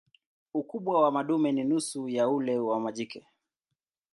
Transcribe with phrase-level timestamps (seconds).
[0.53, 3.27] Ukubwa wa madume ni nusu ya ule wa majike.